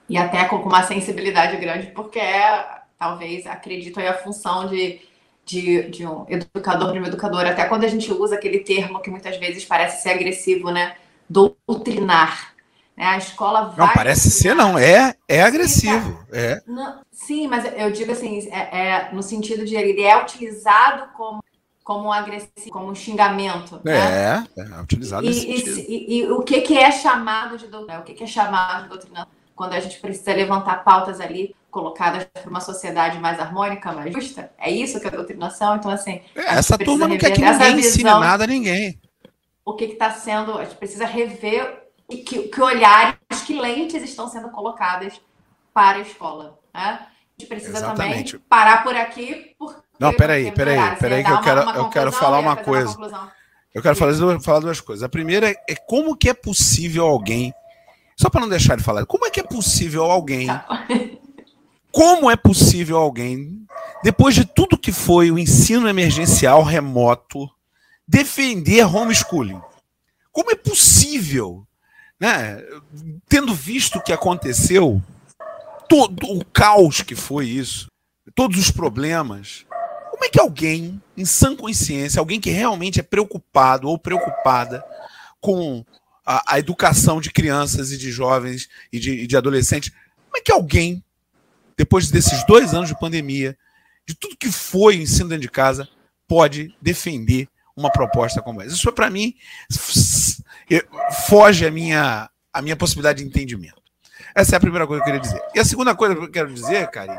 [0.09, 2.65] e até com uma sensibilidade grande, porque é,
[2.99, 5.01] talvez, acredito aí, a função de
[5.47, 9.09] de, de um educador para uma educadora, até quando a gente usa aquele termo que
[9.09, 10.97] muitas vezes parece ser agressivo, né?
[11.31, 12.53] Doutrinar.
[12.97, 13.05] Né?
[13.05, 13.87] A escola vai.
[13.87, 16.11] Não, parece ser, não, é, é agressivo.
[16.11, 16.63] Sim, é.
[16.67, 21.45] Não, sim, mas eu digo assim, é, é, no sentido de ele é utilizado como,
[21.85, 23.81] como um agressivo, como um xingamento.
[23.87, 24.47] É, né?
[24.57, 25.79] é utilizado e, nesse e, sentido.
[25.89, 28.01] E, e, o que, que é chamado de doutrina?
[28.01, 29.31] O que, que é chamado de doutrinação?
[29.57, 34.53] Quando a gente precisa levantar pautas ali colocadas para uma sociedade mais harmônica, mais justa.
[34.59, 35.77] É isso que é a doutrinação.
[35.77, 36.21] Então, assim.
[36.35, 39.01] É, essa turma não quer que ninguém visão, ensine nada a ninguém.
[39.65, 40.59] O que está sendo.
[40.59, 43.17] A gente precisa rever que, que olhares,
[43.47, 45.21] que lentes estão sendo colocadas
[45.75, 46.59] para a escola.
[46.73, 46.81] Né?
[46.83, 48.33] A gente precisa Exatamente.
[48.33, 49.57] também parar por aqui.
[49.99, 52.97] Não, peraí, peraí, peraí, que eu quero, eu quero falar uma coisa.
[52.97, 53.33] Uma
[53.75, 55.03] eu quero falar, falar duas coisas.
[55.03, 57.53] A primeira é como que é possível alguém.
[58.17, 60.87] Só para não deixar de falar, como é que é possível alguém tá.
[61.97, 63.67] Como é possível alguém,
[64.05, 67.51] depois de tudo que foi o ensino emergencial remoto,
[68.07, 69.59] defender homeschooling?
[70.31, 71.67] Como é possível,
[72.21, 72.63] né,
[73.31, 75.03] tendo visto o que aconteceu,
[75.89, 77.91] todo o caos que foi isso,
[78.35, 79.65] todos os problemas,
[80.11, 84.85] como é que alguém, em sã consciência, alguém que realmente é preocupado ou preocupada
[85.41, 85.83] com
[86.27, 90.41] a, a educação de crianças e de jovens e de, e de adolescentes, como é
[90.41, 91.03] que alguém
[91.77, 93.57] depois desses dois anos de pandemia,
[94.07, 95.89] de tudo que foi ensino dentro de casa,
[96.27, 98.75] pode defender uma proposta como essa.
[98.75, 99.35] Isso, para mim,
[101.29, 103.83] foge a minha, a minha possibilidade de entendimento.
[104.35, 105.43] Essa é a primeira coisa que eu queria dizer.
[105.55, 107.19] E a segunda coisa que eu quero dizer, Karine,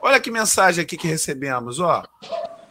[0.00, 2.04] olha que mensagem aqui que recebemos, ó.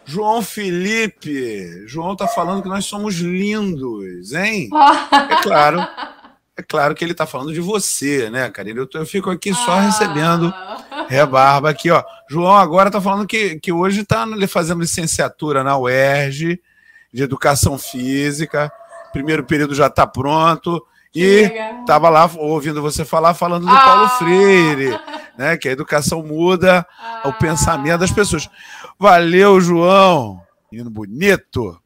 [0.08, 4.70] João Felipe, João tá falando que nós somos lindos, hein?
[5.30, 5.86] É claro.
[6.56, 8.80] É claro que ele está falando de você, né, Karine?
[8.80, 9.82] Eu, eu fico aqui só ah.
[9.82, 10.52] recebendo
[11.08, 12.04] rebarba aqui, ó.
[12.30, 16.60] João agora está falando que, que hoje está fazendo licenciatura na UERJ
[17.14, 18.72] de Educação Física.
[19.14, 20.84] Primeiro período já está pronto.
[21.16, 23.82] E estava lá ouvindo você falar, falando do ah.
[23.82, 25.00] Paulo Freire,
[25.38, 25.58] né?
[25.58, 27.22] Que a educação muda ah.
[27.26, 28.50] o pensamento das pessoas.
[29.00, 30.42] Valeu, João!
[30.72, 31.82] Menino bonito!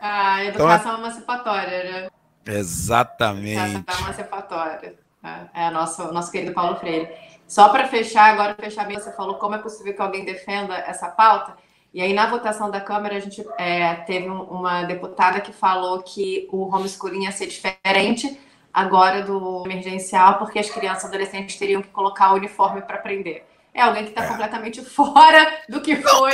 [0.00, 2.08] Ah, educação então, emancipatória, né?
[2.46, 3.84] Exatamente.
[3.86, 4.94] Essa emancipatória.
[5.22, 7.08] É, é o nosso, nosso querido Paulo Freire.
[7.46, 11.08] Só para fechar, agora fechar bem, você falou como é possível que alguém defenda essa
[11.08, 11.56] pauta.
[11.92, 16.48] E aí, na votação da Câmara, a gente é, teve uma deputada que falou que
[16.50, 18.38] o homeschooling ia ser diferente
[18.74, 23.46] agora do emergencial, porque as crianças e adolescentes teriam que colocar o uniforme para aprender.
[23.72, 24.28] É alguém que está é.
[24.28, 26.32] completamente fora do que foi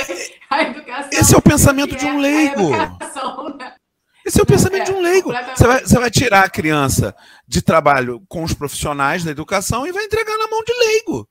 [0.49, 1.09] a educação.
[1.11, 2.69] Esse é o pensamento de um é leigo.
[2.71, 2.97] Né?
[4.25, 5.31] Esse é o pensamento é, de um leigo.
[5.55, 7.15] Você vai, você vai, tirar a criança
[7.47, 11.27] de trabalho com os profissionais da educação e vai entregar na mão de leigo.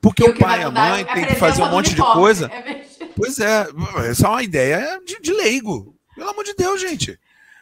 [0.00, 2.50] Porque o, o pai e a mãe tem que fazer um monte de coisa.
[2.52, 2.84] É
[3.16, 3.66] pois é,
[4.08, 5.94] essa é uma ideia de, de, leigo.
[6.16, 7.18] Pelo amor de Deus, gente.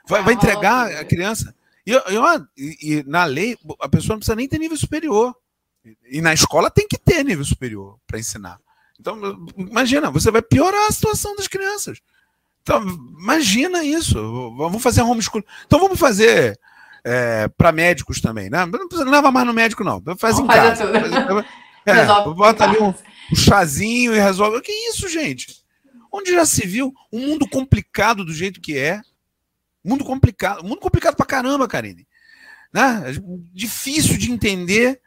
[0.07, 1.55] Vai, vai entregar a criança.
[1.89, 5.35] E, e, e, na lei, a pessoa não precisa nem ter nível superior.
[6.11, 8.59] E na escola tem que ter nível superior para ensinar.
[9.01, 9.19] Então,
[9.57, 11.99] imagina, você vai piorar a situação das crianças.
[12.63, 12.83] Então,
[13.19, 14.15] imagina isso.
[14.55, 15.43] Vamos fazer homeschool.
[15.65, 16.61] Então vamos fazer
[17.03, 18.67] é, para médicos também, né?
[18.67, 20.03] Não precisa levar mais no médico, não.
[20.19, 20.87] Faz em casa.
[20.93, 21.47] Faz,
[21.87, 22.89] é, bota ali um,
[23.33, 24.59] um, chazinho e resolve.
[24.59, 25.63] O que é isso, gente?
[26.13, 29.01] Onde já se viu um mundo complicado do jeito que é?
[29.85, 30.63] Mundo complicado.
[30.65, 32.07] Mundo complicado pra caramba, Karine.
[32.73, 33.13] Né?
[33.53, 35.01] Difícil de entender.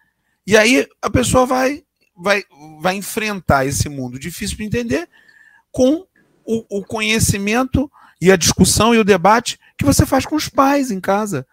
[0.46, 1.84] E aí a pessoa vai,
[2.16, 2.44] vai,
[2.80, 5.10] vai enfrentar esse mundo difícil de entender
[5.72, 6.06] com
[6.46, 10.92] o, o conhecimento e a discussão e o debate que você faz com os pais
[10.92, 11.46] em casa.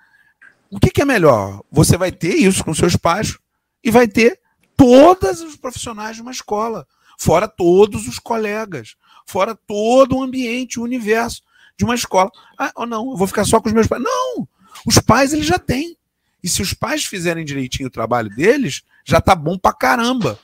[0.70, 1.62] O que, que é melhor?
[1.70, 3.38] Você vai ter isso com seus pais
[3.82, 4.38] e vai ter
[4.76, 6.86] todos os profissionais de uma escola,
[7.18, 8.96] fora todos os colegas,
[9.26, 11.42] fora todo o ambiente, o universo
[11.78, 12.30] de uma escola.
[12.58, 14.02] Ah, ou não, eu vou ficar só com os meus pais.
[14.02, 14.46] Não!
[14.84, 15.96] Os pais eles já têm.
[16.42, 20.38] E se os pais fizerem direitinho o trabalho deles, já tá bom pra caramba.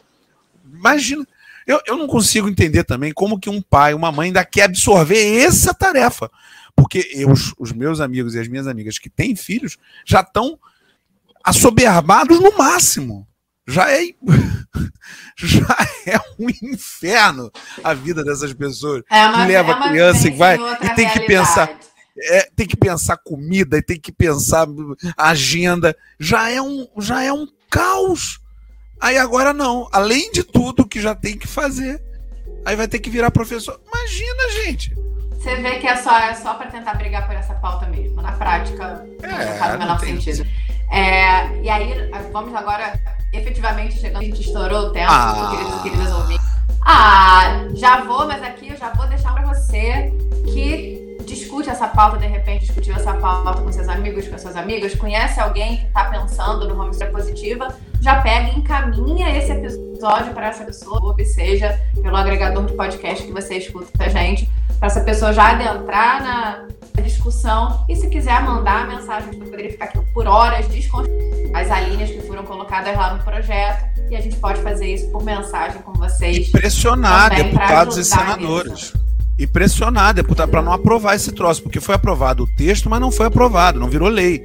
[0.73, 1.27] Imagina.
[1.67, 5.39] Eu, eu não consigo entender também como que um pai, uma mãe ainda quer absorver
[5.39, 6.31] essa tarefa.
[6.77, 10.59] Porque eu, os, os meus amigos e as minhas amigas que têm filhos já estão
[11.43, 13.27] assoberbados no máximo.
[13.67, 14.03] Já é,
[15.37, 17.51] já é um inferno
[17.83, 19.03] a vida dessas pessoas.
[19.11, 21.27] É uma, que leva é a criança e vai e tem que realidade.
[21.27, 21.79] pensar
[22.17, 24.67] é, tem que pensar comida, e tem que pensar
[25.17, 28.41] agenda, já é um, já é um caos.
[29.01, 32.01] Aí agora não, além de tudo que já tem que fazer,
[32.65, 33.81] aí vai ter que virar professor.
[33.87, 34.95] Imagina, gente.
[35.33, 38.23] Você vê que é só, é só para tentar brigar por essa pauta mesmo.
[38.23, 40.47] Na prática, É, não faz o menor sentido.
[40.91, 42.99] É, e aí, vamos agora,
[43.37, 45.51] efetivamente, chegando, a gente estourou o tempo, Ah.
[45.51, 46.45] queridos e queridas ouvintes.
[46.87, 50.13] Ah, já vou, mas aqui eu já vou deixar para você
[50.45, 54.95] que discute essa pauta, de repente discutiu essa pauta com seus amigos, com suas amigas,
[54.95, 60.49] conhece alguém que está pensando no homeschooling positiva, já pega e encaminha esse episódio para
[60.49, 65.01] essa pessoa, ou seja pelo agregador de podcast que você escuta a gente, para essa
[65.01, 66.67] pessoa já adentrar na
[67.25, 72.11] discussão e se quiser mandar mensagem, eu poderia ficar aqui por horas desconstruindo as alíneas
[72.11, 75.93] que foram colocadas lá no projeto e a gente pode fazer isso por mensagem com
[75.95, 76.49] vocês.
[76.49, 78.93] E pressionar também deputados e senadores.
[79.39, 83.11] E pressionar deputado para não aprovar esse troço, porque foi aprovado o texto, mas não
[83.11, 84.45] foi aprovado, não virou lei.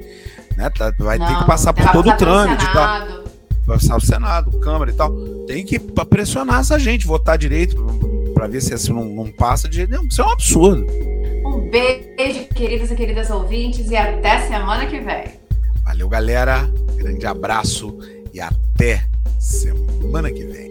[0.56, 0.70] Né?
[0.70, 3.06] Tá- Vai ter Não, que passar por todo o trâmite, tá?
[3.66, 5.12] Passar o Senado, Câmara e tal.
[5.46, 7.76] Tem que pressionar essa gente, votar direito,
[8.34, 10.06] para ver se isso não, não passa de jeito nenhum.
[10.06, 11.09] Isso é um absurdo.
[11.50, 15.24] Um beijo, queridas e queridas ouvintes, e até semana que vem.
[15.84, 16.70] Valeu, galera.
[16.96, 17.98] Grande abraço
[18.32, 19.04] e até
[19.40, 20.69] semana que vem.